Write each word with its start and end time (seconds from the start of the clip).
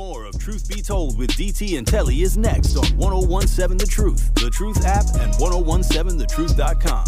More 0.00 0.24
of 0.24 0.38
Truth 0.38 0.66
Be 0.70 0.80
Told 0.80 1.18
with 1.18 1.28
DT 1.32 1.76
and 1.76 1.86
Telly 1.86 2.22
is 2.22 2.38
next 2.38 2.74
on 2.74 2.86
1017 2.96 3.76
The 3.76 3.84
Truth, 3.84 4.34
The 4.34 4.48
Truth 4.48 4.86
app, 4.86 5.04
and 5.20 5.30
1017thetruth.com. 5.34 7.04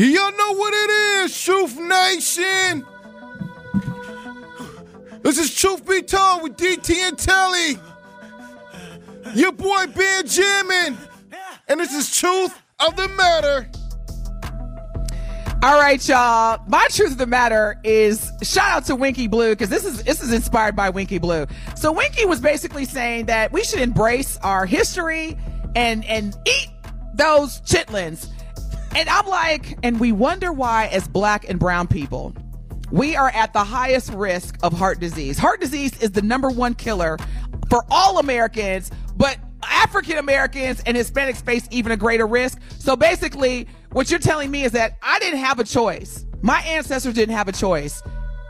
Y'all 0.00 0.36
know 0.36 0.54
what 0.58 0.74
it 0.74 0.90
is, 0.90 1.40
Truth 1.40 1.78
Nation. 1.78 2.84
This 5.22 5.38
is 5.38 5.54
Truth 5.54 5.86
Be 5.86 6.02
Told 6.02 6.42
with 6.42 6.56
DT 6.56 6.96
and 6.96 7.16
Telly. 7.16 7.78
Your 9.36 9.52
boy 9.52 9.86
Benjamin. 9.94 10.98
And 11.72 11.80
this 11.80 11.94
is 11.94 12.14
Truth 12.14 12.62
of 12.86 12.96
the 12.96 13.08
Matter. 13.08 13.66
All 15.62 15.80
right, 15.80 16.06
y'all. 16.06 16.62
My 16.68 16.86
truth 16.90 17.12
of 17.12 17.16
the 17.16 17.24
matter 17.24 17.80
is 17.82 18.30
shout 18.42 18.70
out 18.70 18.84
to 18.88 18.94
Winky 18.94 19.26
Blue 19.26 19.52
because 19.52 19.70
this 19.70 19.86
is 19.86 20.02
this 20.02 20.22
is 20.22 20.34
inspired 20.34 20.76
by 20.76 20.90
Winky 20.90 21.16
Blue. 21.16 21.46
So 21.74 21.90
Winky 21.90 22.26
was 22.26 22.40
basically 22.40 22.84
saying 22.84 23.24
that 23.26 23.52
we 23.52 23.64
should 23.64 23.80
embrace 23.80 24.36
our 24.42 24.66
history 24.66 25.38
and 25.74 26.04
and 26.04 26.36
eat 26.46 26.68
those 27.14 27.62
chitlins. 27.62 28.28
And 28.94 29.08
I'm 29.08 29.26
like, 29.26 29.78
and 29.82 29.98
we 29.98 30.12
wonder 30.12 30.52
why, 30.52 30.88
as 30.88 31.08
black 31.08 31.48
and 31.48 31.58
brown 31.58 31.88
people, 31.88 32.34
we 32.90 33.16
are 33.16 33.30
at 33.30 33.54
the 33.54 33.64
highest 33.64 34.12
risk 34.12 34.58
of 34.62 34.74
heart 34.74 35.00
disease. 35.00 35.38
Heart 35.38 35.62
disease 35.62 35.98
is 36.02 36.10
the 36.10 36.20
number 36.20 36.50
one 36.50 36.74
killer 36.74 37.16
for 37.70 37.82
all 37.90 38.18
Americans, 38.18 38.90
African 39.82 40.18
Americans 40.18 40.82
and 40.86 40.96
Hispanics 40.96 41.42
face 41.44 41.66
even 41.70 41.92
a 41.92 41.96
greater 41.96 42.26
risk. 42.26 42.58
So 42.78 42.96
basically, 42.96 43.66
what 43.90 44.10
you're 44.10 44.20
telling 44.20 44.50
me 44.50 44.64
is 44.64 44.72
that 44.72 44.96
I 45.02 45.18
didn't 45.18 45.40
have 45.40 45.58
a 45.58 45.64
choice. 45.64 46.24
My 46.40 46.60
ancestors 46.62 47.14
didn't 47.14 47.34
have 47.34 47.48
a 47.48 47.52
choice 47.52 48.02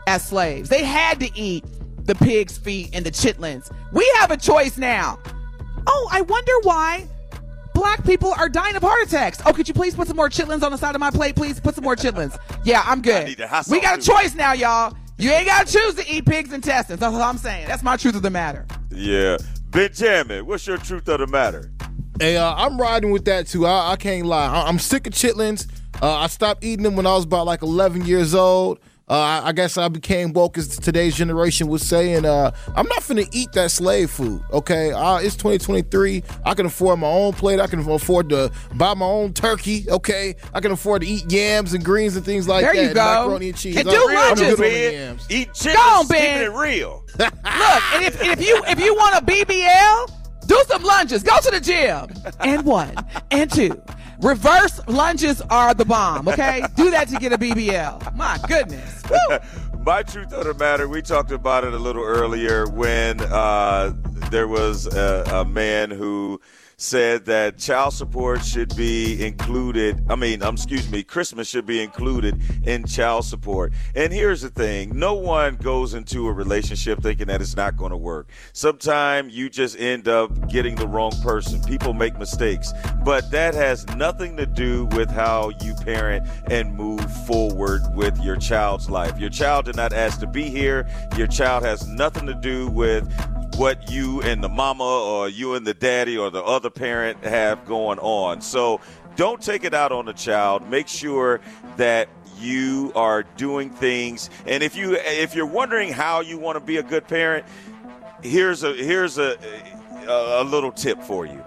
as 0.07 0.23
slaves. 0.25 0.69
They 0.69 0.83
had 0.83 1.19
to 1.21 1.29
eat 1.37 1.63
the 2.05 2.15
pig's 2.15 2.57
feet 2.57 2.89
and 2.93 3.05
the 3.05 3.11
chitlins. 3.11 3.71
We 3.91 4.09
have 4.19 4.31
a 4.31 4.37
choice 4.37 4.77
now. 4.77 5.19
Oh, 5.87 6.09
I 6.11 6.21
wonder 6.21 6.51
why 6.63 7.07
black 7.73 8.03
people 8.05 8.33
are 8.37 8.49
dying 8.49 8.75
of 8.75 8.81
heart 8.83 9.01
attacks. 9.07 9.39
Oh, 9.45 9.53
could 9.53 9.67
you 9.67 9.73
please 9.73 9.95
put 9.95 10.07
some 10.07 10.17
more 10.17 10.29
chitlins 10.29 10.63
on 10.63 10.71
the 10.71 10.77
side 10.77 10.95
of 10.95 10.99
my 11.01 11.09
plate, 11.11 11.35
please? 11.35 11.59
Put 11.59 11.75
some 11.75 11.83
more 11.83 11.95
chitlins. 11.95 12.37
Yeah, 12.63 12.83
I'm 12.85 13.01
good. 13.01 13.25
need 13.27 13.37
to 13.37 13.47
hustle, 13.47 13.71
We 13.71 13.81
got 13.81 13.99
a 13.99 14.01
too. 14.01 14.11
choice 14.11 14.35
now, 14.35 14.53
y'all. 14.53 14.95
You 15.17 15.31
ain't 15.31 15.45
got 15.47 15.67
to 15.67 15.73
choose 15.73 15.95
to 15.95 16.09
eat 16.11 16.25
pigs' 16.25 16.51
intestines. 16.53 16.99
That's 16.99 17.13
what 17.13 17.21
I'm 17.21 17.37
saying. 17.37 17.67
That's 17.67 17.83
my 17.83 17.97
truth 17.97 18.15
of 18.15 18.21
the 18.23 18.29
matter. 18.31 18.65
Yeah. 18.91 19.37
Benjamin, 19.73 20.45
what's 20.45 20.67
your 20.67 20.77
truth 20.77 21.07
of 21.09 21.19
the 21.19 21.25
matter? 21.25 21.71
Hey, 22.19 22.37
uh, 22.37 22.53
I'm 22.53 22.79
riding 22.79 23.09
with 23.09 23.25
that 23.25 23.47
too. 23.47 23.65
I, 23.65 23.93
I 23.93 23.95
can't 23.95 24.27
lie. 24.27 24.45
I, 24.45 24.67
I'm 24.67 24.77
sick 24.77 25.07
of 25.07 25.13
chitlins. 25.13 25.67
Uh, 25.99 26.13
I 26.13 26.27
stopped 26.27 26.63
eating 26.63 26.83
them 26.83 26.95
when 26.95 27.07
I 27.07 27.13
was 27.13 27.23
about 27.23 27.47
like 27.47 27.63
11 27.63 28.05
years 28.05 28.35
old. 28.35 28.77
Uh, 29.09 29.19
I, 29.19 29.47
I 29.49 29.51
guess 29.51 29.77
I 29.77 29.89
became 29.89 30.31
woke, 30.31 30.57
as 30.57 30.77
today's 30.77 31.13
generation 31.15 31.67
would 31.67 31.81
say, 31.81 32.13
and 32.13 32.25
uh, 32.25 32.51
I'm 32.75 32.87
not 32.87 32.99
finna 32.99 33.27
eat 33.33 33.51
that 33.51 33.69
slave 33.69 34.09
food. 34.09 34.41
Okay, 34.51 34.91
uh, 34.93 35.17
it's 35.17 35.35
2023. 35.35 36.23
I 36.45 36.53
can 36.53 36.65
afford 36.65 36.99
my 36.99 37.07
own 37.07 37.33
plate. 37.33 37.59
I 37.59 37.67
can 37.67 37.79
afford 37.89 38.29
to 38.29 38.49
buy 38.75 38.93
my 38.93 39.05
own 39.05 39.33
turkey. 39.33 39.85
Okay, 39.89 40.35
I 40.53 40.61
can 40.61 40.71
afford 40.71 41.01
to 41.01 41.07
eat 41.07 41.29
yams 41.29 41.73
and 41.73 41.83
greens 41.83 42.15
and 42.15 42.23
things 42.23 42.47
like 42.47 42.63
There 42.63 42.73
that. 42.73 42.81
you 42.87 42.93
go. 42.93 43.03
Macaroni 43.25 43.49
and 43.49 43.57
cheese. 43.57 43.75
And 43.75 43.89
I'm- 43.89 43.97
do 43.99 44.07
I'm 44.09 44.15
lunches. 44.15 44.39
good 44.39 44.49
on 44.51 44.55
the 44.57 44.61
Ben. 44.69 44.93
yams. 44.93 45.25
Eat 45.29 45.47
Go 45.47 45.53
chitlins, 45.53 45.75
on, 45.99 46.01
keeping 46.07 46.17
Ben. 46.21 46.41
it 46.43 46.51
real. 46.57 47.03
Look, 47.19 47.33
and 47.43 48.03
if, 48.05 48.21
and 48.21 48.39
if 48.39 48.47
you 48.47 48.63
if 48.67 48.79
you 48.79 48.95
want 48.95 49.21
a 49.21 49.25
BBL, 49.25 50.11
do 50.47 50.63
some 50.67 50.81
lunges. 50.83 51.23
Go 51.23 51.37
to 51.41 51.51
the 51.51 51.59
gym. 51.59 52.07
And 52.39 52.65
one 52.65 52.95
and 53.31 53.51
two. 53.51 53.81
Reverse 54.23 54.79
lunges 54.87 55.41
are 55.49 55.73
the 55.73 55.83
bomb. 55.83 56.29
Okay, 56.29 56.63
do 56.75 56.89
that 56.91 57.09
to 57.09 57.17
get 57.17 57.33
a 57.33 57.37
BBL. 57.37 58.15
My 58.15 58.39
goodness. 58.47 59.03
My 59.85 60.01
truth 60.01 60.31
of 60.31 60.45
the 60.45 60.53
matter, 60.53 60.87
we 60.87 61.01
talked 61.01 61.31
about 61.31 61.65
it 61.65 61.73
a 61.73 61.77
little 61.77 62.05
earlier 62.05 62.65
when 62.69 63.19
uh, 63.19 63.91
there 64.31 64.47
was 64.47 64.87
a, 64.87 65.23
a 65.31 65.45
man 65.45 65.91
who 65.91 66.39
said 66.77 67.25
that 67.25 67.57
child 67.57 67.93
support 67.93 68.43
should 68.43 68.75
be 68.75 69.23
included. 69.25 70.03
I 70.09 70.15
mean, 70.15 70.43
um, 70.43 70.55
excuse 70.55 70.89
me, 70.89 71.03
Christmas 71.03 71.47
should 71.47 71.65
be 71.65 71.81
included 71.81 72.41
in 72.65 72.85
child 72.85 73.25
support. 73.25 73.73
And 73.95 74.11
here's 74.11 74.41
the 74.41 74.49
thing 74.49 74.97
no 74.97 75.13
one 75.13 75.55
goes 75.55 75.93
into 75.93 76.27
a 76.27 76.31
relationship 76.33 77.01
thinking 77.01 77.27
that 77.27 77.41
it's 77.41 77.55
not 77.55 77.77
going 77.77 77.91
to 77.91 77.97
work. 77.97 78.29
Sometimes 78.51 79.33
you 79.33 79.49
just 79.49 79.79
end 79.79 80.07
up 80.07 80.49
getting 80.49 80.75
the 80.75 80.87
wrong 80.87 81.11
person. 81.21 81.63
People 81.63 81.93
make 81.93 82.17
mistakes, 82.17 82.73
but 83.03 83.31
that 83.31 83.53
has 83.53 83.87
nothing 83.95 84.35
to 84.37 84.45
do 84.45 84.85
with 84.87 85.09
how 85.09 85.51
you 85.61 85.73
parent 85.75 86.27
and 86.47 86.75
move 86.75 87.11
forward 87.25 87.81
with 87.93 88.19
your 88.21 88.35
child's 88.35 88.89
life. 88.89 89.17
Your 89.19 89.29
child 89.29 89.65
did 89.65 89.75
not 89.75 89.93
ask 89.93 90.19
to 90.19 90.27
be 90.27 90.49
here. 90.49 90.87
Your 91.17 91.27
child 91.27 91.63
has 91.63 91.87
nothing 91.87 92.25
to 92.25 92.33
do 92.33 92.67
with 92.67 93.07
what 93.55 93.91
you 93.91 94.21
and 94.21 94.43
the 94.43 94.49
mama 94.49 94.83
or 94.83 95.29
you 95.29 95.55
and 95.55 95.65
the 95.65 95.73
daddy 95.73 96.17
or 96.17 96.29
the 96.29 96.43
other 96.43 96.69
parent 96.69 97.23
have 97.23 97.65
going 97.65 97.99
on. 97.99 98.41
So 98.41 98.81
don't 99.15 99.41
take 99.41 99.63
it 99.63 99.73
out 99.73 99.91
on 99.91 100.05
the 100.05 100.13
child. 100.13 100.67
Make 100.69 100.87
sure 100.87 101.41
that 101.77 102.09
you 102.39 102.91
are 102.95 103.23
doing 103.23 103.69
things 103.69 104.29
and 104.45 104.63
if 104.63 104.75
you 104.75 104.97
if 104.97 105.35
you're 105.35 105.45
wondering 105.45 105.91
how 105.91 106.19
you 106.21 106.37
want 106.37 106.57
to 106.57 106.63
be 106.63 106.77
a 106.77 106.83
good 106.83 107.07
parent, 107.07 107.45
here's 108.21 108.63
a 108.63 108.73
here's 108.73 109.17
a 109.17 109.37
a, 110.07 110.41
a 110.41 110.43
little 110.43 110.71
tip 110.71 111.01
for 111.01 111.25
you. 111.25 111.43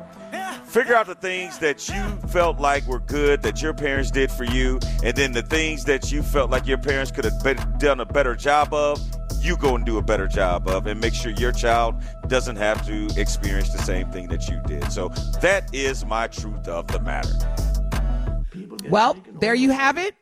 Figure 0.67 0.95
out 0.95 1.07
the 1.07 1.15
things 1.15 1.59
that 1.59 1.89
you 1.89 2.29
felt 2.29 2.59
like 2.59 2.87
were 2.87 2.99
good 2.99 3.43
that 3.43 3.63
your 3.63 3.73
parents 3.73 4.11
did 4.11 4.31
for 4.31 4.45
you, 4.45 4.79
and 5.03 5.17
then 5.17 5.33
the 5.33 5.43
things 5.43 5.85
that 5.85 6.13
you 6.13 6.23
felt 6.23 6.51
like 6.51 6.67
your 6.67 6.77
parents 6.77 7.11
could 7.11 7.25
have 7.25 7.43
been, 7.43 7.57
done 7.79 8.01
a 8.01 8.05
better 8.05 8.35
job 8.35 8.75
of, 8.75 9.01
you 9.45 9.57
go 9.57 9.75
and 9.75 9.85
do 9.85 9.99
a 9.99 10.03
better 10.03 10.27
job 10.27 10.69
of, 10.69 10.87
and 10.87 11.01
make 11.01 11.15
sure 11.15 11.33
your 11.33 11.53
child 11.53 12.03
doesn't 12.29 12.57
have 12.57 12.87
to 12.87 13.09
experience 13.21 13.71
the 13.71 13.83
same 13.83 14.11
thing 14.11 14.29
that 14.29 14.49
you 14.49 14.61
did. 14.67 14.91
So 14.93 15.09
that 15.41 15.69
is 15.75 16.05
my 16.05 16.27
truth 16.29 16.69
of 16.69 16.87
the 16.89 17.01
matter. 17.01 17.33
Well, 18.89 19.17
there 19.41 19.55
you 19.55 19.71
have 19.71 19.99
it. 19.99 20.15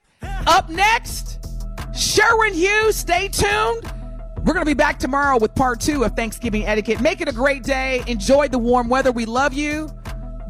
Up 0.47 0.69
next, 0.69 1.47
Sherwin 1.95 2.55
Hughes. 2.55 2.97
Stay 2.97 3.29
tuned. 3.29 3.93
We're 4.39 4.53
going 4.53 4.65
to 4.65 4.71
be 4.71 4.75
back 4.75 4.99
tomorrow 4.99 5.39
with 5.39 5.55
part 5.55 5.81
two 5.81 6.05
of 6.05 6.15
Thanksgiving 6.17 6.67
etiquette. 6.67 7.01
Make 7.01 7.21
it 7.21 7.29
a 7.29 7.33
great 7.33 7.63
day. 7.63 8.03
Enjoy 8.07 8.49
the 8.49 8.59
warm 8.59 8.89
weather. 8.89 9.11
We 9.11 9.25
love 9.25 9.55
you. 9.55 9.89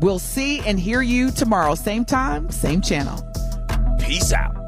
We'll 0.01 0.19
see 0.19 0.61
and 0.61 0.81
hear 0.81 1.01
you 1.03 1.31
tomorrow. 1.31 1.77
Same 1.77 2.05
time, 2.05 2.51
same 2.51 2.81
channel. 2.81 3.23
Peace 4.01 4.33
out. 4.33 4.64